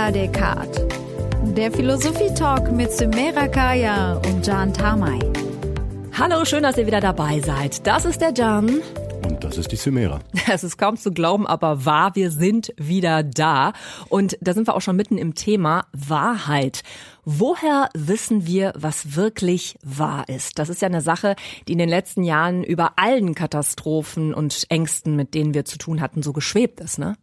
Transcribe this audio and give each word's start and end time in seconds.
la 0.00 0.10
Descartes. 0.10 0.86
Der 1.56 1.70
Philosophie-Talk 1.70 2.72
mit 2.72 2.90
Sumera 2.90 3.46
Kaya 3.48 4.14
und 4.14 4.46
Jan 4.46 4.72
Tamay. 4.72 5.18
Hallo, 6.18 6.42
schön, 6.46 6.62
dass 6.62 6.78
ihr 6.78 6.86
wieder 6.86 7.02
dabei 7.02 7.40
seid. 7.40 7.86
Das 7.86 8.06
ist 8.06 8.18
der 8.18 8.32
Jan. 8.32 8.80
Und 9.28 9.44
das 9.44 9.58
ist 9.58 9.70
die 9.72 9.76
Chimera. 9.76 10.20
Es 10.50 10.64
ist 10.64 10.78
kaum 10.78 10.96
zu 10.96 11.12
glauben, 11.12 11.46
aber 11.46 11.84
wahr, 11.84 12.14
wir 12.14 12.30
sind 12.30 12.72
wieder 12.78 13.22
da. 13.22 13.74
Und 14.08 14.38
da 14.40 14.54
sind 14.54 14.66
wir 14.66 14.74
auch 14.74 14.80
schon 14.80 14.96
mitten 14.96 15.18
im 15.18 15.34
Thema 15.34 15.84
Wahrheit. 15.92 16.80
Woher 17.26 17.90
wissen 17.92 18.46
wir, 18.46 18.72
was 18.76 19.16
wirklich 19.16 19.76
wahr 19.84 20.26
ist? 20.30 20.58
Das 20.58 20.70
ist 20.70 20.80
ja 20.80 20.88
eine 20.88 21.02
Sache, 21.02 21.36
die 21.68 21.72
in 21.72 21.78
den 21.78 21.90
letzten 21.90 22.24
Jahren 22.24 22.64
über 22.64 22.92
allen 22.96 23.34
Katastrophen 23.34 24.32
und 24.32 24.64
Ängsten, 24.70 25.14
mit 25.14 25.34
denen 25.34 25.52
wir 25.52 25.66
zu 25.66 25.76
tun 25.76 26.00
hatten, 26.00 26.22
so 26.22 26.32
geschwebt 26.32 26.80
ist, 26.80 26.98
ne? 26.98 27.16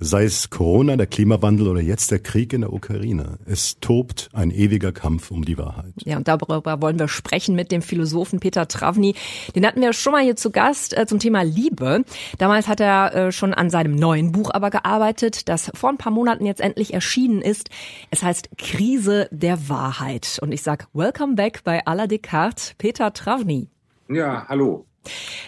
Sei 0.00 0.24
es 0.24 0.50
Corona, 0.50 0.96
der 0.96 1.06
Klimawandel 1.06 1.68
oder 1.68 1.80
jetzt 1.80 2.10
der 2.10 2.18
Krieg 2.18 2.52
in 2.52 2.62
der 2.62 2.72
Ukraine. 2.72 3.38
Es 3.46 3.78
tobt 3.80 4.28
ein 4.32 4.50
ewiger 4.50 4.92
Kampf 4.92 5.30
um 5.30 5.44
die 5.44 5.56
Wahrheit. 5.56 5.94
Ja, 6.04 6.16
und 6.16 6.26
darüber 6.26 6.82
wollen 6.82 6.98
wir 6.98 7.08
sprechen 7.08 7.54
mit 7.54 7.70
dem 7.70 7.80
Philosophen 7.80 8.40
Peter 8.40 8.66
Travny. 8.66 9.14
Den 9.54 9.66
hatten 9.66 9.80
wir 9.80 9.92
schon 9.92 10.12
mal 10.12 10.22
hier 10.22 10.36
zu 10.36 10.50
Gast 10.50 10.96
äh, 10.96 11.06
zum 11.06 11.18
Thema 11.18 11.42
Liebe. 11.42 12.04
Damals 12.38 12.68
hat 12.68 12.80
er 12.80 13.14
äh, 13.14 13.32
schon 13.32 13.54
an 13.54 13.70
seinem 13.70 13.94
neuen 13.94 14.32
Buch 14.32 14.50
aber 14.52 14.70
gearbeitet, 14.70 15.48
das 15.48 15.70
vor 15.74 15.90
ein 15.90 15.98
paar 15.98 16.12
Monaten 16.12 16.46
jetzt 16.46 16.60
endlich 16.60 16.92
erschienen 16.92 17.40
ist. 17.40 17.70
Es 18.10 18.22
heißt 18.22 18.50
Krise 18.58 19.28
der 19.30 19.68
Wahrheit. 19.68 20.38
Und 20.42 20.52
ich 20.52 20.62
sag 20.62 20.88
Welcome 20.92 21.34
back 21.34 21.62
bei 21.64 21.86
Ala 21.86 22.06
Descartes, 22.06 22.74
Peter 22.78 23.12
Travny. 23.12 23.68
Ja, 24.08 24.46
hallo. 24.48 24.86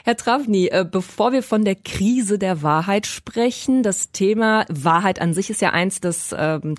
Herr 0.05 0.16
Travny, 0.16 0.69
äh, 0.69 0.84
bevor 0.91 1.33
wir 1.33 1.42
von 1.42 1.65
der 1.65 1.74
Krise 1.74 2.38
der 2.38 2.62
Wahrheit 2.62 3.06
sprechen, 3.06 3.82
das 3.82 4.10
Thema 4.12 4.65
Wahrheit 4.69 5.20
an 5.20 5.34
sich 5.34 5.51
ist 5.51 5.60
ja 5.60 5.70
eins 5.70 6.01
des, 6.01 6.34
ähm, 6.37 6.74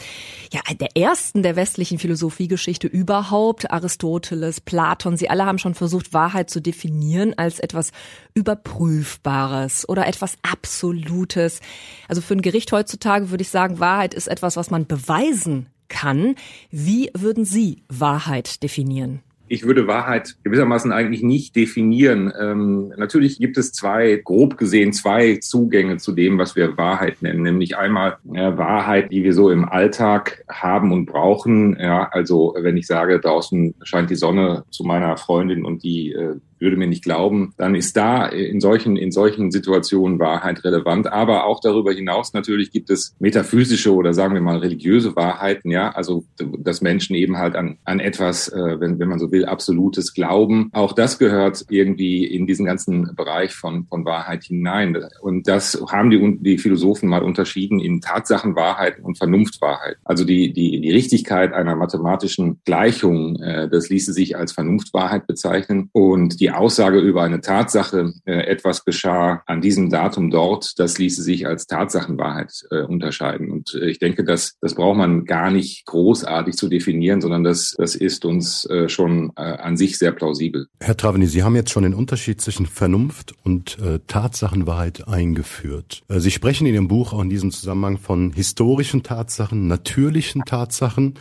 ja, 0.51 0.61
der 0.79 0.95
ersten 0.95 1.43
der 1.43 1.55
westlichen 1.55 1.99
Philosophiegeschichte 1.99 2.87
überhaupt. 2.87 3.71
Aristoteles, 3.71 4.61
Platon, 4.61 5.17
sie 5.17 5.29
alle 5.29 5.45
haben 5.45 5.59
schon 5.59 5.75
versucht, 5.75 6.13
Wahrheit 6.13 6.49
zu 6.49 6.61
definieren 6.61 7.33
als 7.37 7.59
etwas 7.59 7.91
Überprüfbares 8.33 9.87
oder 9.87 10.07
etwas 10.07 10.37
Absolutes. 10.41 11.59
Also 12.07 12.21
für 12.21 12.35
ein 12.35 12.41
Gericht 12.41 12.71
heutzutage 12.71 13.29
würde 13.29 13.41
ich 13.41 13.49
sagen, 13.49 13.79
Wahrheit 13.79 14.13
ist 14.13 14.27
etwas, 14.27 14.57
was 14.57 14.69
man 14.69 14.87
beweisen 14.87 15.67
kann. 15.87 16.35
Wie 16.71 17.09
würden 17.13 17.45
Sie 17.45 17.83
Wahrheit 17.87 18.63
definieren? 18.63 19.21
Ich 19.47 19.65
würde 19.65 19.87
Wahrheit 19.87 20.35
gewissermaßen 20.43 20.91
eigentlich 20.91 21.23
nicht 21.23 21.55
definieren. 21.55 22.31
Ähm, 22.39 22.93
natürlich 22.97 23.39
gibt 23.39 23.57
es 23.57 23.71
zwei, 23.71 24.21
grob 24.23 24.57
gesehen, 24.57 24.93
zwei 24.93 25.37
Zugänge 25.37 25.97
zu 25.97 26.11
dem, 26.13 26.37
was 26.37 26.55
wir 26.55 26.77
Wahrheit 26.77 27.21
nennen. 27.21 27.43
Nämlich 27.43 27.77
einmal 27.77 28.17
äh, 28.33 28.57
Wahrheit, 28.57 29.11
die 29.11 29.23
wir 29.23 29.33
so 29.33 29.49
im 29.49 29.65
Alltag 29.65 30.43
haben 30.49 30.91
und 30.91 31.05
brauchen. 31.05 31.77
Ja, 31.79 32.09
also 32.11 32.55
wenn 32.59 32.77
ich 32.77 32.87
sage, 32.87 33.19
draußen 33.19 33.75
scheint 33.83 34.09
die 34.09 34.15
Sonne 34.15 34.65
zu 34.69 34.83
meiner 34.83 35.17
Freundin 35.17 35.65
und 35.65 35.83
die 35.83 36.11
äh, 36.11 36.35
würde 36.59 36.77
mir 36.77 36.87
nicht 36.87 37.03
glauben, 37.03 37.53
dann 37.57 37.75
ist 37.75 37.97
da 37.97 38.25
in 38.25 38.59
solchen, 38.59 38.97
in 38.97 39.11
solchen 39.11 39.51
Situationen 39.51 40.19
Wahrheit 40.19 40.63
relevant. 40.63 41.11
Aber 41.11 41.45
auch 41.45 41.59
darüber 41.59 41.93
hinaus 41.93 42.33
natürlich 42.33 42.71
gibt 42.71 42.89
es 42.89 43.15
metaphysische 43.19 43.93
oder 43.93 44.13
sagen 44.13 44.33
wir 44.33 44.41
mal 44.41 44.57
religiöse 44.57 45.15
Wahrheiten, 45.15 45.71
ja, 45.71 45.91
also 45.91 46.25
dass 46.59 46.81
Menschen 46.81 47.15
eben 47.15 47.37
halt 47.37 47.55
an, 47.55 47.77
an 47.83 47.99
etwas, 47.99 48.49
äh, 48.49 48.79
wenn, 48.79 48.99
wenn 48.99 49.09
man 49.09 49.19
so 49.19 49.31
will, 49.31 49.45
absolutes 49.45 50.13
Glauben. 50.13 50.69
Auch 50.73 50.93
das 50.93 51.19
gehört 51.19 51.65
irgendwie 51.69 52.25
in 52.25 52.47
diesen 52.47 52.65
ganzen 52.65 53.15
Bereich 53.15 53.53
von, 53.53 53.85
von 53.87 54.05
Wahrheit 54.05 54.43
hinein. 54.43 54.97
Und 55.21 55.47
das 55.47 55.81
haben 55.89 56.09
die, 56.09 56.37
die 56.39 56.57
Philosophen 56.57 57.09
mal 57.09 57.23
unterschieden 57.23 57.79
in 57.79 58.01
Tatsachenwahrheiten 58.01 59.03
und 59.03 59.17
Vernunftwahrheit. 59.17 59.97
Also 60.03 60.25
die, 60.25 60.53
die, 60.53 60.81
die 60.81 60.91
Richtigkeit 60.91 61.53
einer 61.53 61.75
mathematischen 61.75 62.59
Gleichung, 62.65 63.35
äh, 63.41 63.69
das 63.69 63.89
ließe 63.89 64.13
sich 64.13 64.37
als 64.37 64.51
Vernunftwahrheit 64.51 65.27
bezeichnen. 65.27 65.89
Und 65.91 66.39
die 66.39 66.46
die 66.47 66.51
Aussage 66.51 66.99
über 66.99 67.23
eine 67.23 67.41
Tatsache, 67.41 68.13
äh, 68.25 68.31
etwas 68.31 68.85
geschah 68.85 69.43
an 69.47 69.59
diesem 69.59 69.89
Datum 69.89 70.29
dort, 70.29 70.79
das 70.79 70.97
ließe 70.97 71.21
sich 71.21 71.45
als 71.45 71.67
Tatsachenwahrheit 71.67 72.65
äh, 72.71 72.83
unterscheiden. 72.83 73.51
Und 73.51 73.73
äh, 73.73 73.89
ich 73.89 73.99
denke, 73.99 74.23
das, 74.23 74.55
das 74.61 74.75
braucht 74.75 74.97
man 74.97 75.25
gar 75.25 75.51
nicht 75.51 75.85
großartig 75.85 76.55
zu 76.55 76.69
definieren, 76.69 77.19
sondern 77.19 77.43
das, 77.43 77.75
das 77.77 77.95
ist 77.95 78.23
uns 78.23 78.63
äh, 78.69 78.87
schon 78.87 79.33
äh, 79.35 79.41
an 79.41 79.75
sich 79.75 79.97
sehr 79.97 80.13
plausibel. 80.13 80.67
Herr 80.79 80.95
Traveni, 80.95 81.27
Sie 81.27 81.43
haben 81.43 81.55
jetzt 81.55 81.71
schon 81.71 81.83
den 81.83 81.93
Unterschied 81.93 82.39
zwischen 82.39 82.65
Vernunft 82.65 83.35
und 83.43 83.77
äh, 83.79 83.99
Tatsachenwahrheit 84.07 85.05
eingeführt. 85.05 86.03
Äh, 86.07 86.21
Sie 86.21 86.31
sprechen 86.31 86.65
in 86.65 86.75
Ihrem 86.75 86.87
Buch 86.87 87.11
auch 87.11 87.21
in 87.21 87.29
diesem 87.29 87.51
Zusammenhang 87.51 87.97
von 87.97 88.31
historischen 88.31 89.03
Tatsachen, 89.03 89.67
natürlichen 89.67 90.43
Tatsachen 90.45 91.15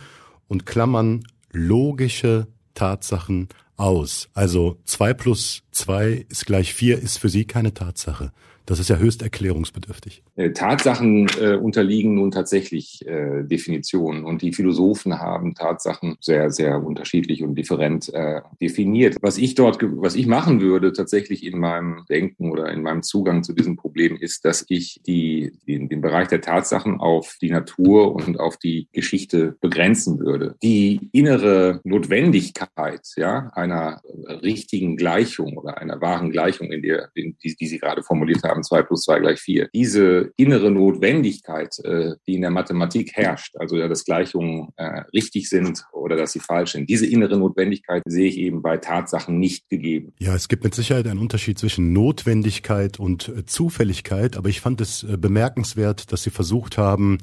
und 0.47 0.65
klammern 0.65 1.25
logische 1.51 2.47
Tatsachen 2.75 3.49
aus. 3.77 4.29
Also 4.33 4.77
zwei 4.83 5.13
plus 5.13 5.63
zwei 5.71 6.25
ist 6.29 6.45
gleich 6.45 6.73
vier 6.73 6.99
ist 6.99 7.17
für 7.17 7.29
Sie 7.29 7.45
keine 7.45 7.73
Tatsache. 7.73 8.31
Das 8.67 8.79
ist 8.79 8.89
ja 8.89 8.97
höchst 8.97 9.21
erklärungsbedürftig. 9.21 10.23
Äh, 10.35 10.51
Tatsachen 10.51 11.27
äh, 11.39 11.55
unterliegen 11.55 12.15
nun 12.15 12.31
tatsächlich 12.31 13.07
äh, 13.07 13.43
Definitionen 13.43 14.25
und 14.25 14.41
die 14.41 14.51
Philosophen 14.51 15.19
haben 15.19 15.55
Tatsachen 15.55 16.17
sehr, 16.19 16.51
sehr 16.51 16.83
unterschiedlich 16.83 17.43
und 17.43 17.55
different 17.55 18.13
äh, 18.13 18.41
definiert. 18.61 19.15
Was 19.21 19.37
ich 19.37 19.55
dort, 19.55 19.79
was 19.81 20.15
ich 20.15 20.27
machen 20.27 20.59
würde 20.59 20.91
tatsächlich 20.91 21.45
in 21.45 21.57
meinem 21.57 22.03
Denken 22.09 22.51
oder 22.51 22.69
in 22.69 22.81
meinem 22.81 23.03
Zugang 23.03 23.41
zu 23.43 23.53
diesem 23.53 23.77
Problem 23.77 24.17
ist, 24.17 24.43
dass 24.43 24.65
ich 24.67 24.99
die, 25.07 25.53
den, 25.65 25.87
den 25.87 26.01
Bereich 26.01 26.27
der 26.27 26.41
Tatsachen 26.41 26.99
auf 26.99 27.37
die 27.41 27.51
Natur 27.51 28.13
und 28.13 28.37
auf 28.37 28.57
die 28.57 28.89
Geschichte 28.91 29.55
begrenzen 29.61 30.19
würde. 30.19 30.55
Die 30.61 31.09
innere 31.13 31.79
Notwendigkeit 31.85 33.01
ja, 33.15 33.49
einer 33.53 34.01
richtigen 34.43 34.97
Gleichung 34.97 35.57
oder 35.57 35.77
einer 35.77 36.01
wahren 36.01 36.31
Gleichung, 36.31 36.69
in 36.73 36.81
der, 36.81 37.09
in 37.13 37.37
die, 37.41 37.55
die 37.55 37.67
Sie 37.67 37.79
gerade 37.79 38.03
formuliert 38.03 38.43
haben, 38.43 38.56
haben, 38.57 38.63
zwei 38.63 38.81
plus 38.81 39.03
zwei 39.03 39.19
gleich 39.19 39.39
vier. 39.39 39.69
Diese 39.73 40.31
innere 40.35 40.71
Notwendigkeit, 40.71 41.77
äh, 41.83 42.15
die 42.27 42.35
in 42.35 42.41
der 42.41 42.51
Mathematik 42.51 43.13
herrscht, 43.13 43.55
also 43.57 43.77
dass 43.77 44.05
Gleichungen 44.05 44.69
äh, 44.75 45.01
richtig 45.13 45.49
sind 45.49 45.83
oder 45.93 46.15
dass 46.15 46.33
sie 46.33 46.39
falsch 46.39 46.73
sind, 46.73 46.89
diese 46.89 47.05
innere 47.05 47.37
Notwendigkeit 47.37 48.03
sehe 48.05 48.27
ich 48.27 48.37
eben 48.37 48.61
bei 48.61 48.77
Tatsachen 48.77 49.39
nicht 49.39 49.69
gegeben. 49.69 50.13
Ja, 50.19 50.35
es 50.35 50.47
gibt 50.47 50.63
mit 50.63 50.75
Sicherheit 50.75 51.07
einen 51.07 51.19
Unterschied 51.19 51.59
zwischen 51.59 51.93
Notwendigkeit 51.93 52.99
und 52.99 53.29
äh, 53.29 53.45
Zufälligkeit, 53.45 54.37
aber 54.37 54.49
ich 54.49 54.61
fand 54.61 54.81
es 54.81 55.03
äh, 55.03 55.17
bemerkenswert, 55.17 56.11
dass 56.11 56.23
Sie 56.23 56.31
versucht 56.31 56.77
haben, 56.77 57.19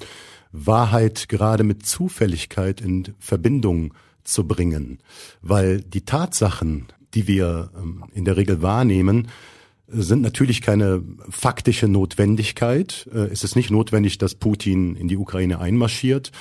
Wahrheit 0.52 1.28
gerade 1.28 1.64
mit 1.64 1.84
Zufälligkeit 1.84 2.80
in 2.80 3.14
Verbindung 3.18 3.92
zu 4.22 4.46
bringen, 4.46 5.00
weil 5.42 5.80
die 5.80 6.04
Tatsachen, 6.04 6.86
die 7.14 7.26
wir 7.26 7.70
ähm, 7.76 8.04
in 8.14 8.24
der 8.24 8.36
Regel 8.36 8.62
wahrnehmen, 8.62 9.28
sind 10.02 10.22
natürlich 10.22 10.60
keine 10.60 11.02
faktische 11.30 11.88
Notwendigkeit. 11.88 13.08
Äh, 13.12 13.30
es 13.32 13.44
ist 13.44 13.56
nicht 13.56 13.70
notwendig, 13.70 14.18
dass 14.18 14.34
Putin 14.34 14.96
in 14.96 15.08
die 15.08 15.16
Ukraine 15.16 15.60
einmarschiert, 15.60 16.32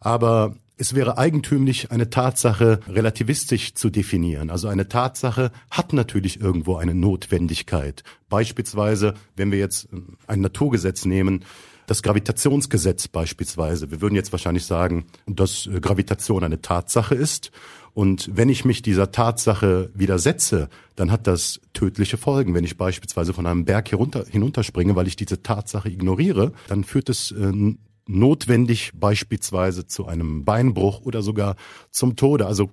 aber 0.00 0.56
es 0.80 0.94
wäre 0.94 1.18
eigentümlich, 1.18 1.90
eine 1.90 2.08
Tatsache 2.08 2.78
relativistisch 2.88 3.74
zu 3.74 3.90
definieren. 3.90 4.48
Also 4.48 4.68
eine 4.68 4.88
Tatsache 4.88 5.50
hat 5.70 5.92
natürlich 5.92 6.40
irgendwo 6.40 6.76
eine 6.76 6.94
Notwendigkeit. 6.94 8.04
Beispielsweise, 8.28 9.14
wenn 9.34 9.50
wir 9.50 9.58
jetzt 9.58 9.88
ein 10.28 10.40
Naturgesetz 10.40 11.04
nehmen, 11.04 11.44
das 11.88 12.02
Gravitationsgesetz 12.02 13.08
beispielsweise. 13.08 13.90
Wir 13.90 14.00
würden 14.00 14.14
jetzt 14.14 14.30
wahrscheinlich 14.30 14.64
sagen, 14.64 15.06
dass 15.26 15.66
äh, 15.66 15.80
Gravitation 15.80 16.44
eine 16.44 16.62
Tatsache 16.62 17.16
ist 17.16 17.50
und 17.98 18.30
wenn 18.32 18.48
ich 18.48 18.64
mich 18.64 18.80
dieser 18.82 19.10
Tatsache 19.10 19.90
widersetze, 19.92 20.68
dann 20.94 21.10
hat 21.10 21.26
das 21.26 21.60
tödliche 21.72 22.16
Folgen. 22.16 22.54
Wenn 22.54 22.62
ich 22.62 22.76
beispielsweise 22.76 23.34
von 23.34 23.44
einem 23.44 23.64
Berg 23.64 23.90
herunter, 23.90 24.24
hinunterspringe, 24.30 24.94
weil 24.94 25.08
ich 25.08 25.16
diese 25.16 25.42
Tatsache 25.42 25.88
ignoriere, 25.88 26.52
dann 26.68 26.84
führt 26.84 27.08
es 27.08 27.32
äh, 27.32 27.74
notwendig 28.06 28.92
beispielsweise 28.94 29.88
zu 29.88 30.06
einem 30.06 30.44
Beinbruch 30.44 31.00
oder 31.00 31.22
sogar 31.22 31.56
zum 31.90 32.14
Tode. 32.14 32.46
Also 32.46 32.70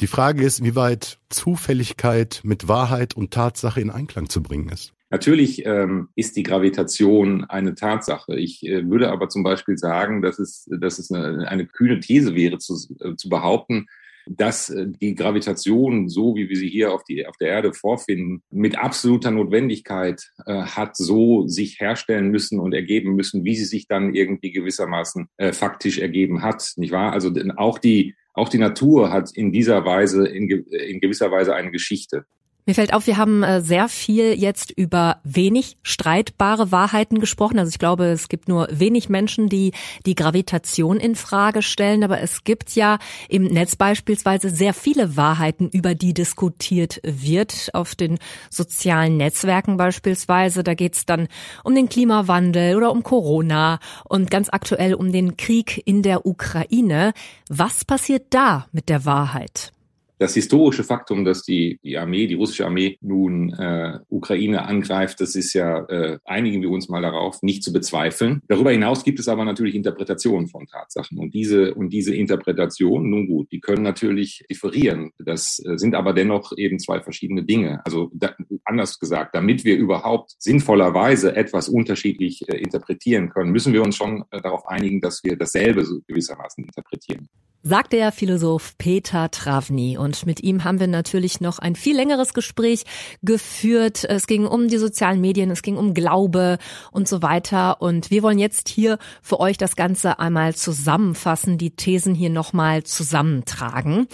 die 0.00 0.06
Frage 0.06 0.42
ist, 0.42 0.64
wie 0.64 0.74
weit 0.74 1.18
Zufälligkeit 1.28 2.40
mit 2.42 2.66
Wahrheit 2.66 3.14
und 3.14 3.32
Tatsache 3.32 3.82
in 3.82 3.90
Einklang 3.90 4.30
zu 4.30 4.42
bringen 4.42 4.70
ist. 4.70 4.94
Natürlich 5.14 5.64
ähm, 5.64 6.08
ist 6.16 6.36
die 6.36 6.42
Gravitation 6.42 7.44
eine 7.44 7.76
Tatsache. 7.76 8.34
Ich 8.34 8.66
äh, 8.66 8.90
würde 8.90 9.12
aber 9.12 9.28
zum 9.28 9.44
Beispiel 9.44 9.78
sagen, 9.78 10.22
dass 10.22 10.40
es, 10.40 10.68
dass 10.80 10.98
es 10.98 11.12
eine, 11.12 11.46
eine 11.46 11.66
kühne 11.66 12.00
These 12.00 12.34
wäre, 12.34 12.58
zu, 12.58 12.74
äh, 12.98 13.14
zu 13.14 13.28
behaupten, 13.28 13.86
dass 14.26 14.70
äh, 14.70 14.86
die 14.88 15.14
Gravitation, 15.14 16.08
so 16.08 16.34
wie 16.34 16.48
wir 16.48 16.56
sie 16.56 16.68
hier 16.68 16.92
auf, 16.92 17.04
die, 17.04 17.28
auf 17.28 17.36
der 17.36 17.50
Erde 17.50 17.72
vorfinden, 17.74 18.42
mit 18.50 18.76
absoluter 18.76 19.30
Notwendigkeit 19.30 20.32
äh, 20.46 20.62
hat 20.62 20.96
so 20.96 21.46
sich 21.46 21.78
herstellen 21.78 22.32
müssen 22.32 22.58
und 22.58 22.74
ergeben 22.74 23.14
müssen, 23.14 23.44
wie 23.44 23.54
sie 23.54 23.66
sich 23.66 23.86
dann 23.86 24.16
irgendwie 24.16 24.50
gewissermaßen 24.50 25.28
äh, 25.36 25.52
faktisch 25.52 26.00
ergeben 26.00 26.42
hat, 26.42 26.72
nicht 26.74 26.90
wahr? 26.90 27.12
Also 27.12 27.32
auch 27.54 27.78
die, 27.78 28.16
auch 28.32 28.48
die 28.48 28.58
Natur 28.58 29.12
hat 29.12 29.30
in 29.32 29.52
dieser 29.52 29.84
Weise, 29.84 30.26
in, 30.26 30.50
in 30.50 30.98
gewisser 30.98 31.30
Weise 31.30 31.54
eine 31.54 31.70
Geschichte. 31.70 32.24
Mir 32.66 32.74
fällt 32.74 32.94
auf, 32.94 33.06
wir 33.06 33.18
haben 33.18 33.42
äh, 33.42 33.60
sehr 33.60 33.90
viel 33.90 34.40
jetzt 34.40 34.70
über 34.70 35.18
wenig 35.22 35.76
streitbare 35.82 36.72
Wahrheiten 36.72 37.20
gesprochen. 37.20 37.58
Also 37.58 37.68
ich 37.68 37.78
glaube, 37.78 38.06
es 38.06 38.28
gibt 38.28 38.48
nur 38.48 38.68
wenig 38.70 39.10
Menschen, 39.10 39.50
die 39.50 39.72
die 40.06 40.14
Gravitation 40.14 40.96
in 40.96 41.14
Frage 41.14 41.60
stellen. 41.60 42.02
Aber 42.04 42.22
es 42.22 42.42
gibt 42.42 42.74
ja 42.74 42.96
im 43.28 43.44
Netz 43.44 43.76
beispielsweise 43.76 44.48
sehr 44.48 44.72
viele 44.72 45.14
Wahrheiten, 45.14 45.68
über 45.68 45.94
die 45.94 46.14
diskutiert 46.14 47.02
wird. 47.02 47.68
Auf 47.74 47.94
den 47.94 48.18
sozialen 48.48 49.18
Netzwerken 49.18 49.76
beispielsweise. 49.76 50.64
Da 50.64 50.72
geht 50.72 50.94
es 50.94 51.04
dann 51.04 51.28
um 51.64 51.74
den 51.74 51.90
Klimawandel 51.90 52.76
oder 52.76 52.92
um 52.92 53.02
Corona 53.02 53.78
und 54.08 54.30
ganz 54.30 54.48
aktuell 54.50 54.94
um 54.94 55.12
den 55.12 55.36
Krieg 55.36 55.82
in 55.84 56.00
der 56.00 56.24
Ukraine. 56.24 57.12
Was 57.50 57.84
passiert 57.84 58.28
da 58.30 58.68
mit 58.72 58.88
der 58.88 59.04
Wahrheit? 59.04 59.73
Das 60.18 60.34
historische 60.34 60.84
Faktum, 60.84 61.24
dass 61.24 61.42
die, 61.42 61.80
die 61.82 61.98
Armee, 61.98 62.26
die 62.26 62.34
russische 62.34 62.64
Armee 62.64 62.98
nun 63.00 63.52
äh, 63.52 63.98
Ukraine 64.08 64.64
angreift, 64.64 65.20
das 65.20 65.34
ist 65.34 65.52
ja, 65.54 65.80
äh, 65.86 66.18
einigen 66.24 66.62
wir 66.62 66.70
uns 66.70 66.88
mal 66.88 67.02
darauf, 67.02 67.42
nicht 67.42 67.64
zu 67.64 67.72
bezweifeln. 67.72 68.40
Darüber 68.46 68.70
hinaus 68.70 69.04
gibt 69.04 69.18
es 69.18 69.28
aber 69.28 69.44
natürlich 69.44 69.74
Interpretationen 69.74 70.46
von 70.46 70.66
Tatsachen. 70.66 71.18
Und 71.18 71.34
diese, 71.34 71.74
und 71.74 71.90
diese 71.90 72.14
Interpretationen, 72.14 73.10
nun 73.10 73.26
gut, 73.26 73.50
die 73.50 73.60
können 73.60 73.82
natürlich 73.82 74.44
differieren. 74.48 75.10
Das 75.18 75.60
äh, 75.64 75.78
sind 75.78 75.96
aber 75.96 76.12
dennoch 76.12 76.52
eben 76.56 76.78
zwei 76.78 77.00
verschiedene 77.00 77.44
Dinge. 77.44 77.84
Also 77.84 78.10
da, 78.14 78.34
anders 78.64 79.00
gesagt, 79.00 79.34
damit 79.34 79.64
wir 79.64 79.76
überhaupt 79.76 80.36
sinnvollerweise 80.38 81.34
etwas 81.34 81.68
unterschiedlich 81.68 82.48
äh, 82.48 82.56
interpretieren 82.58 83.30
können, 83.30 83.50
müssen 83.50 83.72
wir 83.72 83.82
uns 83.82 83.96
schon 83.96 84.24
äh, 84.30 84.40
darauf 84.40 84.66
einigen, 84.68 85.00
dass 85.00 85.24
wir 85.24 85.36
dasselbe 85.36 85.84
so 85.84 86.00
gewissermaßen 86.06 86.64
interpretieren 86.64 87.28
sagt 87.64 87.94
der 87.94 88.12
Philosoph 88.12 88.76
Peter 88.76 89.30
Travny. 89.30 89.96
Und 89.96 90.26
mit 90.26 90.42
ihm 90.42 90.64
haben 90.64 90.78
wir 90.78 90.86
natürlich 90.86 91.40
noch 91.40 91.58
ein 91.58 91.74
viel 91.74 91.96
längeres 91.96 92.34
Gespräch 92.34 92.84
geführt. 93.22 94.04
Es 94.04 94.26
ging 94.26 94.46
um 94.46 94.68
die 94.68 94.76
sozialen 94.76 95.20
Medien, 95.20 95.50
es 95.50 95.62
ging 95.62 95.78
um 95.78 95.94
Glaube 95.94 96.58
und 96.92 97.08
so 97.08 97.22
weiter. 97.22 97.80
Und 97.80 98.10
wir 98.10 98.22
wollen 98.22 98.38
jetzt 98.38 98.68
hier 98.68 98.98
für 99.22 99.40
euch 99.40 99.56
das 99.56 99.76
Ganze 99.76 100.18
einmal 100.18 100.54
zusammenfassen, 100.54 101.56
die 101.56 101.70
Thesen 101.70 102.14
hier 102.14 102.30
nochmal 102.30 102.84
zusammentragen. 102.84 104.08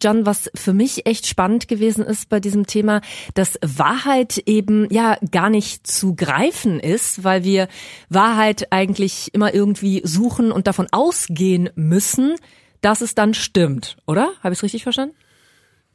John, 0.00 0.26
was 0.26 0.50
für 0.54 0.74
mich 0.74 1.06
echt 1.06 1.26
spannend 1.26 1.66
gewesen 1.66 2.04
ist 2.04 2.28
bei 2.28 2.38
diesem 2.38 2.66
Thema, 2.66 3.00
dass 3.34 3.58
Wahrheit 3.62 4.42
eben 4.46 4.86
ja 4.92 5.16
gar 5.30 5.50
nicht 5.50 5.86
zu 5.86 6.14
greifen 6.14 6.78
ist, 6.78 7.24
weil 7.24 7.42
wir 7.42 7.68
Wahrheit 8.08 8.70
eigentlich 8.70 9.32
immer 9.32 9.54
irgendwie 9.54 10.02
suchen 10.04 10.52
und 10.52 10.66
davon 10.66 10.88
ausgehen 10.92 11.70
müssen, 11.74 12.34
dass 12.84 13.00
es 13.00 13.14
dann 13.14 13.32
stimmt, 13.34 13.96
oder? 14.06 14.32
Habe 14.42 14.52
ich 14.52 14.58
es 14.58 14.62
richtig 14.62 14.82
verstanden? 14.82 15.14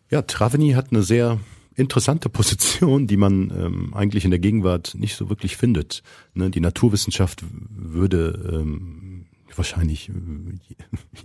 Ja, 0.10 0.24
Traveni 0.24 0.72
hat 0.72 0.88
eine 0.92 1.04
sehr 1.04 1.40
interessante 1.76 2.30
Position, 2.30 3.06
die 3.06 3.18
man 3.18 3.52
ähm, 3.52 3.94
eigentlich 3.94 4.26
in 4.26 4.32
der 4.32 4.40
Gegenwart 4.40 4.96
nicht 4.98 5.16
so 5.16 5.30
wirklich 5.30 5.56
findet. 5.56 6.02
Ne, 6.34 6.50
die 6.50 6.60
Naturwissenschaft 6.60 7.44
würde 7.70 8.52
ähm, 8.52 9.28
wahrscheinlich 9.56 10.10
äh, 10.10 10.14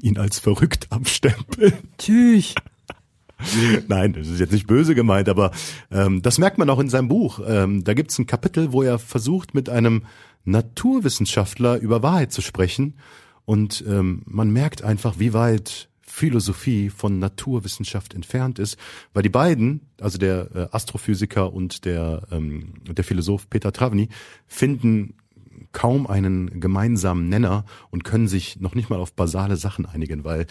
ihn 0.00 0.18
als 0.18 0.38
verrückt 0.38 0.88
abstempeln. 0.90 1.72
Tschüss. 1.98 2.54
Nein, 3.88 4.12
das 4.12 4.28
ist 4.28 4.40
jetzt 4.40 4.52
nicht 4.52 4.66
böse 4.66 4.94
gemeint, 4.94 5.28
aber 5.28 5.50
ähm, 5.90 6.22
das 6.22 6.38
merkt 6.38 6.58
man 6.58 6.70
auch 6.70 6.78
in 6.78 6.88
seinem 6.88 7.08
Buch. 7.08 7.40
Ähm, 7.44 7.84
da 7.84 7.94
gibt 7.94 8.10
es 8.10 8.18
ein 8.18 8.26
Kapitel, 8.26 8.72
wo 8.72 8.82
er 8.82 8.98
versucht, 8.98 9.54
mit 9.54 9.68
einem 9.68 10.02
Naturwissenschaftler 10.44 11.78
über 11.78 12.02
Wahrheit 12.02 12.32
zu 12.32 12.42
sprechen 12.42 12.94
und 13.44 13.84
ähm, 13.86 14.22
man 14.26 14.50
merkt 14.50 14.82
einfach, 14.82 15.18
wie 15.18 15.32
weit 15.32 15.88
Philosophie 16.00 16.90
von 16.90 17.18
Naturwissenschaft 17.18 18.14
entfernt 18.14 18.58
ist, 18.58 18.76
weil 19.12 19.24
die 19.24 19.28
beiden, 19.28 19.80
also 20.00 20.16
der 20.16 20.48
äh, 20.54 20.68
Astrophysiker 20.70 21.52
und 21.52 21.84
der, 21.84 22.22
ähm, 22.30 22.74
der 22.88 23.04
Philosoph 23.04 23.50
Peter 23.50 23.72
Travny, 23.72 24.08
finden 24.46 25.14
kaum 25.72 26.06
einen 26.06 26.60
gemeinsamen 26.60 27.28
Nenner 27.28 27.64
und 27.90 28.04
können 28.04 28.28
sich 28.28 28.60
noch 28.60 28.74
nicht 28.74 28.90
mal 28.90 29.00
auf 29.00 29.12
basale 29.12 29.56
Sachen 29.56 29.86
einigen, 29.86 30.24
weil 30.24 30.46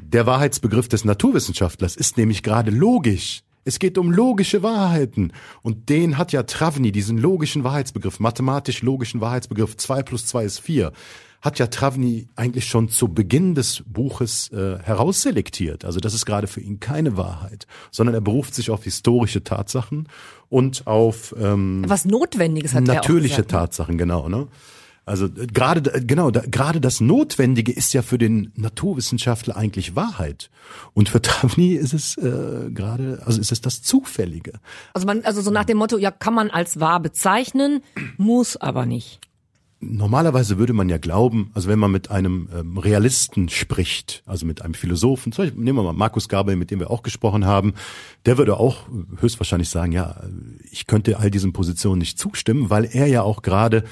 der 0.00 0.24
Wahrheitsbegriff 0.24 0.88
des 0.88 1.04
Naturwissenschaftlers 1.04 1.96
ist 1.96 2.16
nämlich 2.16 2.42
gerade 2.42 2.70
logisch. 2.70 3.42
Es 3.68 3.78
geht 3.78 3.98
um 3.98 4.10
logische 4.10 4.62
Wahrheiten. 4.62 5.32
Und 5.62 5.90
den 5.90 6.16
hat 6.16 6.32
ja 6.32 6.42
Travny, 6.44 6.90
diesen 6.90 7.18
logischen 7.18 7.64
Wahrheitsbegriff, 7.64 8.18
mathematisch 8.18 8.82
logischen 8.82 9.20
Wahrheitsbegriff, 9.20 9.76
zwei 9.76 10.02
plus 10.02 10.26
zwei 10.26 10.44
ist 10.44 10.58
vier 10.58 10.92
hat 11.40 11.58
ja 11.58 11.68
Travni 11.68 12.26
eigentlich 12.34 12.66
schon 12.66 12.88
zu 12.88 13.08
Beginn 13.08 13.54
des 13.54 13.84
Buches 13.86 14.50
äh, 14.52 14.78
herausselektiert. 14.82 15.84
Also 15.84 16.00
das 16.00 16.14
ist 16.14 16.26
gerade 16.26 16.48
für 16.48 16.60
ihn 16.60 16.80
keine 16.80 17.16
Wahrheit, 17.16 17.66
sondern 17.90 18.14
er 18.14 18.20
beruft 18.20 18.54
sich 18.54 18.70
auf 18.70 18.82
historische 18.84 19.44
Tatsachen 19.44 20.08
und 20.48 20.86
auf 20.86 21.34
ähm, 21.38 21.84
was 21.86 22.04
Notwendiges 22.04 22.74
hat 22.74 22.84
natürliche 22.84 23.36
gesagt, 23.36 23.52
ne? 23.52 23.58
Tatsachen, 23.58 23.98
genau. 23.98 24.28
Ne? 24.28 24.48
Also 25.08 25.26
äh, 25.26 25.46
gerade 25.46 25.82
genau 26.04 26.30
da, 26.30 26.42
gerade 26.46 26.80
das 26.80 27.00
Notwendige 27.00 27.72
ist 27.72 27.92
ja 27.94 28.02
für 28.02 28.18
den 28.18 28.52
Naturwissenschaftler 28.56 29.56
eigentlich 29.56 29.96
Wahrheit 29.96 30.50
und 30.94 31.08
für 31.08 31.22
Travni 31.22 31.72
ist 31.72 31.94
es 31.94 32.16
äh, 32.16 32.70
gerade 32.70 33.22
also 33.24 33.40
ist 33.40 33.52
es 33.52 33.60
das 33.60 33.82
Zufällige. 33.82 34.60
Also 34.94 35.06
man 35.06 35.24
also 35.24 35.40
so 35.40 35.50
nach 35.50 35.64
dem 35.64 35.78
Motto 35.78 35.98
ja 35.98 36.10
kann 36.10 36.34
man 36.34 36.50
als 36.50 36.80
wahr 36.80 37.00
bezeichnen, 37.00 37.82
muss 38.16 38.56
aber 38.56 38.86
nicht 38.86 39.20
normalerweise 39.80 40.58
würde 40.58 40.72
man 40.72 40.88
ja 40.88 40.98
glauben, 40.98 41.50
also 41.54 41.68
wenn 41.68 41.78
man 41.78 41.90
mit 41.90 42.10
einem 42.10 42.48
ähm, 42.54 42.78
Realisten 42.78 43.48
spricht, 43.48 44.22
also 44.26 44.44
mit 44.44 44.62
einem 44.62 44.74
Philosophen, 44.74 45.32
zum 45.32 45.44
Beispiel, 45.44 45.62
nehmen 45.62 45.78
wir 45.78 45.84
mal 45.84 45.92
Markus 45.92 46.28
Gabel, 46.28 46.56
mit 46.56 46.70
dem 46.70 46.80
wir 46.80 46.90
auch 46.90 47.02
gesprochen 47.02 47.44
haben, 47.44 47.74
der 48.26 48.38
würde 48.38 48.58
auch 48.58 48.88
höchstwahrscheinlich 49.20 49.68
sagen, 49.68 49.92
ja, 49.92 50.20
ich 50.70 50.86
könnte 50.86 51.18
all 51.18 51.30
diesen 51.30 51.52
Positionen 51.52 51.98
nicht 51.98 52.18
zustimmen, 52.18 52.70
weil 52.70 52.88
er 52.90 53.06
ja 53.06 53.22
auch 53.22 53.42
gerade 53.42 53.84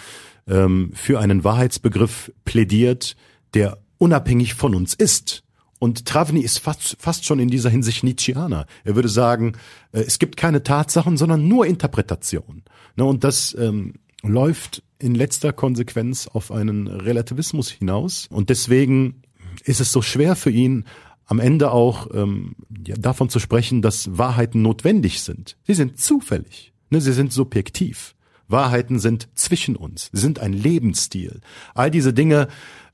ähm, 0.48 0.90
für 0.94 1.20
einen 1.20 1.44
Wahrheitsbegriff 1.44 2.32
plädiert, 2.44 3.16
der 3.54 3.78
unabhängig 3.98 4.54
von 4.54 4.74
uns 4.74 4.94
ist. 4.94 5.42
Und 5.78 6.06
Travni 6.06 6.40
ist 6.40 6.58
fast, 6.58 6.96
fast 6.98 7.26
schon 7.26 7.38
in 7.38 7.48
dieser 7.48 7.70
Hinsicht 7.70 8.02
Nietzscheaner. 8.02 8.66
Er 8.84 8.94
würde 8.94 9.08
sagen, 9.08 9.52
äh, 9.92 10.00
es 10.00 10.18
gibt 10.18 10.36
keine 10.36 10.62
Tatsachen, 10.62 11.16
sondern 11.16 11.46
nur 11.48 11.66
Interpretation. 11.66 12.62
Ne, 12.96 13.04
und 13.04 13.24
das 13.24 13.54
ähm, 13.58 13.94
läuft 14.22 14.82
in 14.98 15.14
letzter 15.14 15.52
Konsequenz 15.52 16.26
auf 16.26 16.50
einen 16.50 16.86
Relativismus 16.86 17.70
hinaus. 17.70 18.26
Und 18.30 18.48
deswegen 18.48 19.22
ist 19.64 19.80
es 19.80 19.92
so 19.92 20.00
schwer 20.00 20.36
für 20.36 20.50
ihn, 20.50 20.84
am 21.26 21.40
Ende 21.40 21.72
auch 21.72 22.08
ähm, 22.14 22.54
ja, 22.86 22.96
davon 22.96 23.28
zu 23.28 23.40
sprechen, 23.40 23.82
dass 23.82 24.16
Wahrheiten 24.16 24.62
notwendig 24.62 25.22
sind. 25.22 25.56
Sie 25.64 25.74
sind 25.74 25.98
zufällig, 25.98 26.72
ne? 26.90 27.00
sie 27.00 27.12
sind 27.12 27.32
subjektiv. 27.32 28.15
Wahrheiten 28.48 28.98
sind 28.98 29.28
zwischen 29.34 29.76
uns, 29.76 30.10
sind 30.12 30.38
ein 30.38 30.52
Lebensstil. 30.52 31.40
All 31.74 31.90
diese 31.90 32.12
Dinge 32.12 32.48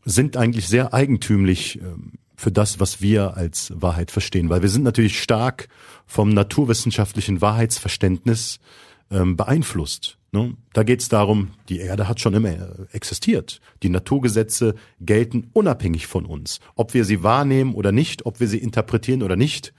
sind 0.05 0.37
eigentlich 0.37 0.69
sehr 0.69 0.93
eigentümlich 0.95 1.81
ähm, 1.81 2.13
für 2.37 2.51
das, 2.51 2.81
was 2.81 3.01
wir 3.01 3.37
als 3.37 3.73
Wahrheit 3.75 4.11
verstehen, 4.11 4.51
weil 4.51 4.63
wir 4.63 4.69
sind 4.69 4.83
natürlich 4.83 5.23
stark 5.23 5.69
vom 6.07 6.31
naturwissenschaftlichen 6.31 7.41
Wahrheitsverständnis 7.41 8.59
ähm, 9.11 9.37
beeinflusst. 9.37 10.19
Ne? 10.33 10.57
Da 10.73 10.83
geht 10.83 11.01
es 11.03 11.09
darum, 11.09 11.51
die 11.69 11.79
Erde 11.79 12.09
hat 12.09 12.21
schon 12.21 12.35
immer 12.35 12.49
äh, 12.49 12.87
existiert. 12.93 13.61
Die 13.83 13.91
Naturgesetze 13.91 14.75
gelten 15.01 15.51
unabhängig 15.53 16.07
von 16.07 16.27
uns. 16.27 16.59
Ob 16.75 16.95
wir 16.95 17.05
sie 17.05 17.23
wahrnehmen 17.23 17.75
oder 17.75 17.93
nicht, 17.93 18.27
ob 18.27 18.41
wir 18.41 18.49
sie 18.49 18.59
interpretieren 18.59 19.23
oder 19.23 19.37
nicht, 19.37 19.73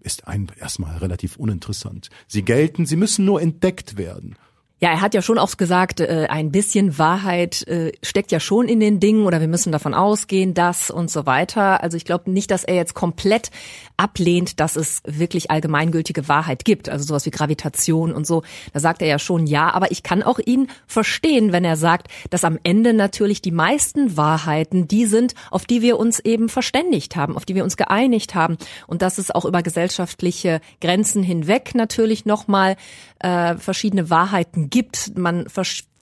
ist 0.00 0.26
ein, 0.26 0.48
erstmal 0.60 0.98
relativ 0.98 1.36
uninteressant. 1.36 2.10
Sie 2.26 2.42
gelten, 2.42 2.84
sie 2.86 2.96
müssen 2.96 3.24
nur 3.24 3.40
entdeckt 3.40 3.96
werden. 3.96 4.36
Ja, 4.82 4.90
er 4.90 5.00
hat 5.00 5.14
ja 5.14 5.22
schon 5.22 5.38
auch 5.38 5.56
gesagt, 5.56 6.00
äh, 6.00 6.26
ein 6.28 6.50
bisschen 6.50 6.98
Wahrheit 6.98 7.64
äh, 7.68 7.92
steckt 8.02 8.32
ja 8.32 8.40
schon 8.40 8.66
in 8.66 8.80
den 8.80 8.98
Dingen 8.98 9.26
oder 9.26 9.40
wir 9.40 9.46
müssen 9.46 9.70
davon 9.70 9.94
ausgehen, 9.94 10.54
dass 10.54 10.90
und 10.90 11.08
so 11.08 11.24
weiter. 11.24 11.84
Also 11.84 11.96
ich 11.96 12.04
glaube 12.04 12.32
nicht, 12.32 12.50
dass 12.50 12.64
er 12.64 12.74
jetzt 12.74 12.94
komplett 12.94 13.52
ablehnt, 13.96 14.58
dass 14.58 14.74
es 14.74 15.00
wirklich 15.06 15.52
allgemeingültige 15.52 16.26
Wahrheit 16.26 16.64
gibt, 16.64 16.88
also 16.88 17.04
sowas 17.04 17.24
wie 17.26 17.30
Gravitation 17.30 18.12
und 18.12 18.26
so. 18.26 18.42
Da 18.72 18.80
sagt 18.80 19.02
er 19.02 19.06
ja 19.06 19.20
schon 19.20 19.46
ja, 19.46 19.72
aber 19.72 19.92
ich 19.92 20.02
kann 20.02 20.24
auch 20.24 20.40
ihn 20.44 20.66
verstehen, 20.88 21.52
wenn 21.52 21.64
er 21.64 21.76
sagt, 21.76 22.08
dass 22.30 22.42
am 22.42 22.58
Ende 22.64 22.92
natürlich 22.92 23.40
die 23.40 23.52
meisten 23.52 24.16
Wahrheiten 24.16 24.88
die 24.88 25.06
sind, 25.06 25.36
auf 25.52 25.64
die 25.64 25.82
wir 25.82 25.96
uns 25.96 26.18
eben 26.18 26.48
verständigt 26.48 27.14
haben, 27.14 27.36
auf 27.36 27.44
die 27.44 27.54
wir 27.54 27.62
uns 27.62 27.76
geeinigt 27.76 28.34
haben 28.34 28.56
und 28.88 29.00
dass 29.00 29.18
es 29.18 29.30
auch 29.30 29.44
über 29.44 29.62
gesellschaftliche 29.62 30.60
Grenzen 30.80 31.22
hinweg 31.22 31.76
natürlich 31.76 32.26
nochmal 32.26 32.74
äh, 33.20 33.54
verschiedene 33.54 34.10
Wahrheiten 34.10 34.70
gibt. 34.72 35.16
Man 35.16 35.46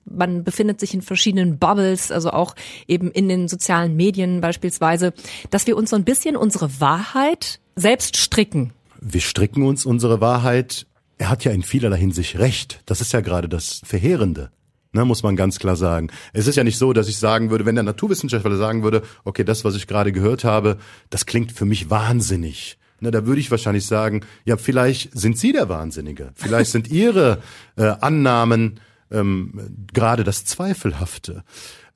man 0.07 0.45
befindet 0.45 0.81
sich 0.81 0.95
in 0.95 1.03
verschiedenen 1.03 1.59
Bubbles, 1.59 2.11
also 2.11 2.31
auch 2.31 2.57
eben 2.89 3.11
in 3.11 3.29
den 3.29 3.49
sozialen 3.49 3.97
Medien 3.97 4.41
beispielsweise, 4.41 5.13
dass 5.51 5.67
wir 5.67 5.77
uns 5.77 5.91
so 5.91 5.97
ein 5.97 6.05
bisschen 6.05 6.37
unsere 6.37 6.81
Wahrheit 6.81 7.61
selbst 7.77 8.17
stricken. 8.17 8.73
Wir 9.01 9.21
stricken 9.21 9.63
uns 9.63 9.87
unsere 9.87 10.21
Wahrheit. 10.21 10.87
Er 11.19 11.29
hat 11.29 11.45
ja 11.45 11.53
in 11.53 11.63
vielerlei 11.63 11.99
Hinsicht 11.99 12.39
recht. 12.39 12.81
Das 12.87 13.01
ist 13.01 13.13
ja 13.13 13.21
gerade 13.21 13.49
das 13.49 13.83
Verheerende. 13.85 14.51
Ne, 14.93 15.05
muss 15.05 15.23
man 15.23 15.37
ganz 15.37 15.61
klar 15.61 15.77
sagen. 15.77 16.11
Es 16.33 16.49
ist 16.49 16.57
ja 16.57 16.65
nicht 16.65 16.77
so, 16.77 16.93
dass 16.93 17.09
ich 17.09 17.17
sagen 17.17 17.51
würde, 17.51 17.65
wenn 17.65 17.77
der 17.77 17.85
Naturwissenschaftler 17.85 18.57
sagen 18.57 18.83
würde, 18.83 19.03
okay, 19.25 19.45
das, 19.45 19.65
was 19.65 19.77
ich 19.77 19.87
gerade 19.87 20.11
gehört 20.11 20.43
habe, 20.43 20.79
das 21.11 21.27
klingt 21.27 21.53
für 21.53 21.65
mich 21.65 21.91
wahnsinnig 21.91 22.80
Na, 23.01 23.11
da 23.11 23.27
würde 23.27 23.41
ich 23.41 23.51
wahrscheinlich 23.51 23.87
sagen, 23.87 24.23
ja, 24.45 24.57
vielleicht 24.57 25.19
sind 25.19 25.39
Sie 25.39 25.53
der 25.53 25.69
Wahnsinnige. 25.69 26.33
Vielleicht 26.35 26.71
sind 26.71 26.91
Ihre 26.91 27.43
äh, 27.77 27.85
Annahmen 28.01 28.81
ähm, 29.11 29.87
gerade 29.93 30.25
das 30.25 30.45
Zweifelhafte. 30.45 31.45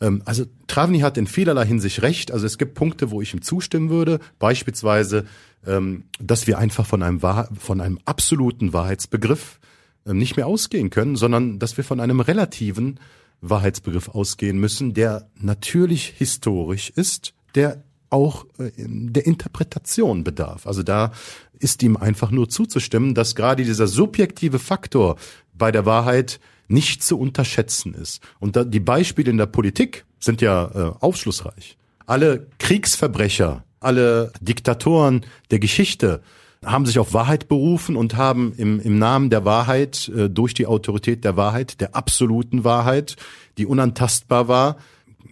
Ähm, 0.00 0.22
also 0.24 0.44
Travni 0.66 1.00
hat 1.00 1.16
in 1.16 1.26
vielerlei 1.26 1.66
Hinsicht 1.66 2.02
recht. 2.02 2.32
Also 2.32 2.46
es 2.46 2.58
gibt 2.58 2.74
Punkte, 2.74 3.10
wo 3.10 3.20
ich 3.20 3.34
ihm 3.34 3.42
zustimmen 3.42 3.90
würde. 3.90 4.20
Beispielsweise, 4.38 5.26
ähm, 5.66 6.04
dass 6.20 6.46
wir 6.46 6.58
einfach 6.58 6.86
von 6.86 7.02
einem, 7.02 7.22
Wahr 7.22 7.48
von 7.58 7.80
einem 7.80 7.98
absoluten 8.04 8.72
Wahrheitsbegriff 8.72 9.60
ähm, 10.06 10.18
nicht 10.18 10.36
mehr 10.36 10.46
ausgehen 10.46 10.90
können, 10.90 11.16
sondern 11.16 11.58
dass 11.58 11.76
wir 11.76 11.84
von 11.84 12.00
einem 12.00 12.20
relativen 12.20 13.00
Wahrheitsbegriff 13.40 14.08
ausgehen 14.08 14.58
müssen, 14.58 14.94
der 14.94 15.28
natürlich 15.36 16.14
historisch 16.16 16.90
ist, 16.90 17.34
der 17.54 17.84
auch 18.14 18.46
äh, 18.58 18.70
der 18.78 19.26
Interpretation 19.26 20.24
bedarf. 20.24 20.66
Also 20.66 20.82
da 20.82 21.12
ist 21.58 21.82
ihm 21.82 21.96
einfach 21.96 22.30
nur 22.30 22.48
zuzustimmen, 22.48 23.14
dass 23.14 23.34
gerade 23.34 23.64
dieser 23.64 23.86
subjektive 23.86 24.58
Faktor 24.58 25.16
bei 25.52 25.70
der 25.70 25.84
Wahrheit 25.84 26.40
nicht 26.68 27.02
zu 27.02 27.18
unterschätzen 27.18 27.94
ist. 27.94 28.22
Und 28.40 28.58
die 28.72 28.80
Beispiele 28.80 29.30
in 29.30 29.36
der 29.36 29.46
Politik 29.46 30.06
sind 30.18 30.40
ja 30.40 30.70
äh, 30.74 30.92
aufschlussreich. 31.00 31.76
Alle 32.06 32.46
Kriegsverbrecher, 32.58 33.64
alle 33.80 34.32
Diktatoren 34.40 35.26
der 35.50 35.58
Geschichte 35.58 36.22
haben 36.64 36.86
sich 36.86 36.98
auf 36.98 37.12
Wahrheit 37.12 37.48
berufen 37.48 37.96
und 37.96 38.16
haben 38.16 38.54
im, 38.56 38.80
im 38.80 38.98
Namen 38.98 39.28
der 39.28 39.44
Wahrheit, 39.44 40.08
äh, 40.08 40.30
durch 40.30 40.54
die 40.54 40.66
Autorität 40.66 41.24
der 41.24 41.36
Wahrheit, 41.36 41.80
der 41.80 41.94
absoluten 41.94 42.64
Wahrheit, 42.64 43.16
die 43.58 43.66
unantastbar 43.66 44.48
war, 44.48 44.76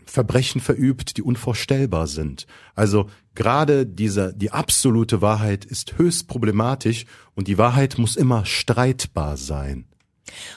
Verbrechen 0.06 0.61
verübt, 0.61 1.16
die 1.16 1.23
unvorstellbar 1.23 2.06
sind. 2.06 2.47
Also 2.75 3.09
gerade 3.35 3.87
diese, 3.87 4.35
die 4.35 4.50
absolute 4.50 5.21
Wahrheit 5.21 5.64
ist 5.64 5.99
höchst 5.99 6.28
problematisch 6.28 7.06
und 7.35 7.49
die 7.49 7.59
Wahrheit 7.59 7.99
muss 7.99 8.16
immer 8.16 8.44
streitbar 8.44 9.37
sein. 9.37 9.87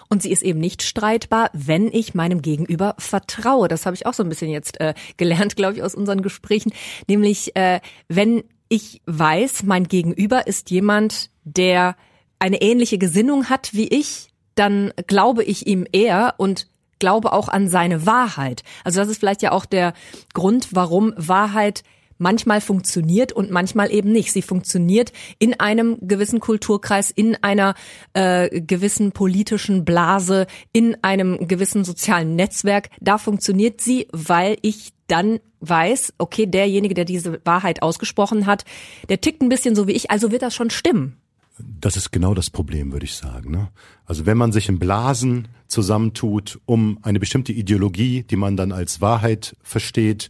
Und 0.10 0.22
sie 0.22 0.32
ist 0.32 0.44
eben 0.44 0.60
nicht 0.60 0.84
streitbar, 0.84 1.50
wenn 1.54 1.88
ich 1.92 2.14
meinem 2.14 2.42
Gegenüber 2.42 2.96
vertraue. 2.98 3.68
Das 3.68 3.86
habe 3.86 3.96
ich 3.96 4.06
auch 4.06 4.14
so 4.14 4.24
ein 4.24 4.30
bisschen 4.30 4.50
jetzt 4.50 4.80
äh, 4.80 4.94
gelernt, 5.18 5.56
glaube 5.58 5.76
ich, 5.76 5.84
aus 5.84 5.96
unseren 5.96 6.22
Gesprächen. 6.22 6.72
Nämlich, 7.08 7.56
äh, 7.56 7.82
wenn 8.08 8.44
ich 8.70 9.02
weiß, 9.06 9.64
mein 9.64 9.88
Gegenüber 9.88 10.48
ist 10.48 10.72
jemand, 10.72 11.30
der 11.44 11.96
eine 12.40 12.62
ähnliche 12.62 12.98
Gesinnung 12.98 13.50
hat 13.50 13.74
wie 13.74 13.88
ich, 13.88 14.30
dann 14.56 14.92
glaube 15.08 15.44
ich 15.44 15.68
ihm 15.68 15.86
eher 15.92 16.36
und 16.38 16.68
glaube 17.06 17.34
auch 17.34 17.50
an 17.50 17.68
seine 17.68 18.08
Wahrheit. 18.08 18.64
Also 18.84 19.00
das 19.00 19.10
ist 19.10 19.20
vielleicht 19.20 19.44
ja 19.44 19.52
auch 19.52 19.66
der 19.66 19.94
Grund, 20.34 20.70
warum 20.72 21.14
Wahrheit 21.18 21.84
manchmal 22.18 22.62
funktioniert 22.62 23.32
und 23.32 23.52
manchmal 23.52 23.92
eben 23.92 24.12
nicht. 24.12 24.32
Sie 24.32 24.42
funktioniert 24.42 25.12
in 25.38 25.60
einem 25.60 26.00
gewissen 26.02 26.40
Kulturkreis, 26.40 27.12
in 27.12 27.36
einer 27.44 27.76
äh, 28.14 28.60
gewissen 28.60 29.12
politischen 29.12 29.86
Blase, 29.86 30.48
in 30.72 30.98
einem 31.04 31.48
gewissen 31.48 31.84
sozialen 31.84 32.36
Netzwerk. 32.36 32.90
Da 33.02 33.20
funktioniert 33.20 33.82
sie, 33.82 34.08
weil 34.12 34.58
ich 34.64 34.94
dann 35.06 35.40
weiß, 35.60 36.16
okay, 36.18 36.48
derjenige, 36.48 36.96
der 36.96 37.06
diese 37.06 37.40
Wahrheit 37.46 37.84
ausgesprochen 37.84 38.48
hat, 38.48 38.66
der 39.10 39.22
tickt 39.22 39.44
ein 39.44 39.50
bisschen 39.50 39.76
so 39.76 39.88
wie 39.88 39.92
ich, 39.92 40.10
also 40.10 40.32
wird 40.32 40.42
das 40.42 40.56
schon 40.56 40.72
stimmen. 40.72 41.22
Das 41.60 41.96
ist 41.96 42.12
genau 42.12 42.34
das 42.34 42.50
Problem, 42.50 42.92
würde 42.92 43.06
ich 43.06 43.16
sagen. 43.16 43.52
Ne? 43.52 43.70
Also 44.06 44.26
wenn 44.26 44.38
man 44.38 44.52
sich 44.52 44.68
in 44.68 44.80
Blasen 44.80 45.48
zusammentut, 45.68 46.60
um 46.66 47.00
eine 47.02 47.20
bestimmte 47.20 47.54
Ideologie, 47.54 48.24
die 48.24 48.36
man 48.36 48.58
dann 48.58 48.72
als 48.72 49.02
Wahrheit 49.02 49.56
versteht, 49.62 50.30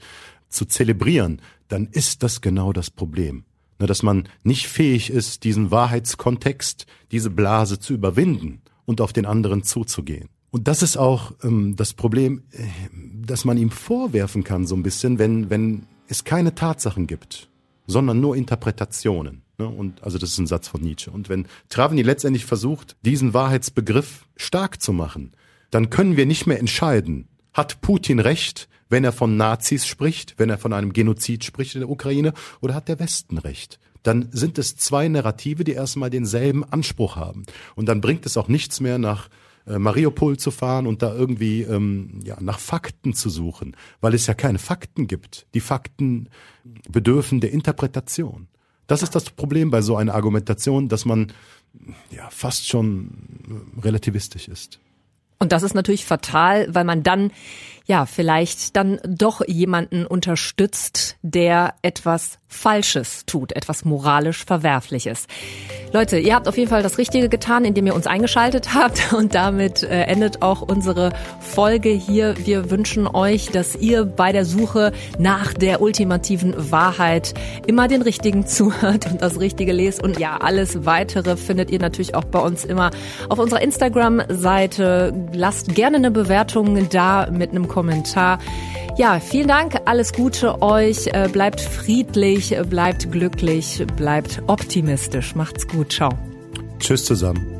zu 0.49 0.65
zelebrieren, 0.65 1.41
dann 1.67 1.87
ist 1.87 2.23
das 2.23 2.41
genau 2.41 2.73
das 2.73 2.89
Problem. 2.91 3.45
Ne, 3.79 3.87
dass 3.87 4.03
man 4.03 4.29
nicht 4.43 4.67
fähig 4.67 5.09
ist, 5.09 5.43
diesen 5.43 5.69
Wahrheitskontext, 5.71 6.85
diese 7.11 7.29
Blase 7.29 7.79
zu 7.79 7.93
überwinden 7.93 8.61
und 8.85 9.01
auf 9.01 9.11
den 9.11 9.25
anderen 9.25 9.63
zuzugehen. 9.63 10.29
Und 10.51 10.69
das 10.69 10.81
ist 10.81 10.95
auch 10.95 11.33
ähm, 11.43 11.75
das 11.75 11.93
Problem, 11.93 12.43
äh, 12.51 12.63
dass 13.25 13.43
man 13.43 13.57
ihm 13.57 13.71
vorwerfen 13.71 14.45
kann, 14.45 14.65
so 14.65 14.75
ein 14.75 14.83
bisschen, 14.83 15.19
wenn, 15.19 15.49
wenn 15.49 15.87
es 16.07 16.23
keine 16.23 16.55
Tatsachen 16.55 17.07
gibt, 17.07 17.49
sondern 17.87 18.21
nur 18.21 18.37
Interpretationen. 18.37 19.41
Ne? 19.57 19.67
Und 19.67 20.03
also 20.03 20.17
das 20.17 20.31
ist 20.31 20.37
ein 20.37 20.47
Satz 20.47 20.67
von 20.67 20.81
Nietzsche. 20.81 21.11
Und 21.11 21.29
wenn 21.29 21.47
Travni 21.69 22.01
letztendlich 22.01 22.45
versucht, 22.45 22.95
diesen 23.01 23.33
Wahrheitsbegriff 23.33 24.25
stark 24.35 24.81
zu 24.81 24.93
machen, 24.93 25.33
dann 25.71 25.89
können 25.89 26.17
wir 26.17 26.25
nicht 26.25 26.47
mehr 26.47 26.59
entscheiden, 26.59 27.27
hat 27.53 27.81
Putin 27.81 28.19
recht, 28.19 28.67
wenn 28.89 29.03
er 29.03 29.11
von 29.11 29.37
Nazis 29.37 29.87
spricht, 29.87 30.35
wenn 30.37 30.49
er 30.49 30.57
von 30.57 30.73
einem 30.73 30.93
Genozid 30.93 31.43
spricht 31.43 31.75
in 31.75 31.81
der 31.81 31.89
Ukraine, 31.89 32.33
oder 32.61 32.75
hat 32.75 32.87
der 32.87 32.99
Westen 32.99 33.37
recht? 33.37 33.79
Dann 34.03 34.29
sind 34.31 34.59
es 34.59 34.77
zwei 34.77 35.07
Narrative, 35.07 35.63
die 35.63 35.71
erstmal 35.71 36.11
denselben 36.11 36.63
Anspruch 36.63 37.15
haben. 37.15 37.45
Und 37.75 37.87
dann 37.87 38.01
bringt 38.01 38.25
es 38.25 38.37
auch 38.37 38.47
nichts 38.47 38.79
mehr 38.79 38.99
nach 38.99 39.29
äh, 39.65 39.79
Mariupol 39.79 40.37
zu 40.37 40.51
fahren 40.51 40.85
und 40.85 41.01
da 41.01 41.15
irgendwie 41.15 41.63
ähm, 41.63 42.19
ja, 42.23 42.37
nach 42.39 42.59
Fakten 42.59 43.13
zu 43.13 43.29
suchen, 43.29 43.75
weil 44.01 44.13
es 44.13 44.27
ja 44.27 44.35
keine 44.35 44.59
Fakten 44.59 45.07
gibt. 45.07 45.47
Die 45.55 45.59
Fakten 45.59 46.29
bedürfen 46.87 47.39
der 47.41 47.51
Interpretation. 47.51 48.47
Das 48.87 49.01
ist 49.03 49.15
das 49.15 49.29
Problem 49.29 49.71
bei 49.71 49.81
so 49.81 49.95
einer 49.95 50.13
Argumentation, 50.13 50.89
dass 50.89 51.05
man 51.05 51.33
ja 52.11 52.29
fast 52.29 52.67
schon 52.67 53.09
relativistisch 53.81 54.47
ist. 54.47 54.79
Und 55.39 55.51
das 55.51 55.63
ist 55.63 55.75
natürlich 55.75 56.05
fatal, 56.05 56.73
weil 56.73 56.85
man 56.85 57.03
dann 57.03 57.31
ja 57.85 58.05
vielleicht 58.05 58.75
dann 58.75 58.99
doch 59.05 59.41
jemanden 59.47 60.05
unterstützt, 60.05 61.17
der 61.21 61.75
etwas 61.81 62.39
Falsches 62.55 63.25
tut, 63.25 63.51
etwas 63.51 63.85
moralisch 63.85 64.45
Verwerfliches. 64.45 65.27
Leute, 65.91 66.17
ihr 66.17 66.35
habt 66.35 66.47
auf 66.47 66.57
jeden 66.57 66.69
Fall 66.69 66.83
das 66.83 66.97
Richtige 66.97 67.29
getan, 67.29 67.65
indem 67.65 67.87
ihr 67.87 67.95
uns 67.95 68.07
eingeschaltet 68.07 68.73
habt 68.73 69.13
und 69.13 69.35
damit 69.35 69.83
äh, 69.83 70.03
endet 70.03 70.41
auch 70.41 70.61
unsere 70.61 71.11
Folge 71.39 71.89
hier. 71.89 72.35
Wir 72.45 72.71
wünschen 72.71 73.07
euch, 73.07 73.49
dass 73.49 73.75
ihr 73.75 74.05
bei 74.05 74.31
der 74.31 74.45
Suche 74.45 74.93
nach 75.19 75.53
der 75.53 75.81
ultimativen 75.81 76.71
Wahrheit 76.71 77.33
immer 77.67 77.87
den 77.87 78.01
Richtigen 78.01 78.47
zuhört 78.47 79.11
und 79.11 79.21
das 79.21 79.39
Richtige 79.39 79.73
lest 79.73 80.01
und 80.01 80.19
ja, 80.19 80.37
alles 80.37 80.85
weitere 80.85 81.37
findet 81.37 81.71
ihr 81.71 81.79
natürlich 81.79 82.15
auch 82.15 82.23
bei 82.23 82.39
uns 82.39 82.65
immer 82.65 82.91
auf 83.29 83.39
unserer 83.39 83.61
Instagram-Seite. 83.61 85.13
Lasst 85.33 85.75
gerne 85.75 85.97
eine 85.97 86.11
Bewertung 86.11 86.89
da 86.89 87.29
mit 87.31 87.51
einem 87.51 87.67
Kommentar. 87.75 88.39
Ja, 88.97 89.19
vielen 89.19 89.49
Dank, 89.49 89.81
alles 89.83 90.13
Gute 90.13 90.61
euch, 90.61 91.07
äh, 91.07 91.27
bleibt 91.29 91.59
friedlich, 91.59 92.55
bleibt 92.69 93.11
glücklich, 93.11 93.85
bleibt 93.97 94.41
optimistisch. 94.47 95.35
Macht's 95.35 95.67
gut, 95.67 95.91
ciao. 95.91 96.11
Tschüss 96.79 97.03
zusammen. 97.03 97.54